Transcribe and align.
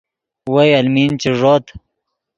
وئے 0.53 0.69
المین 0.79 1.11
چے 1.21 1.29
ݱوت 1.39 1.65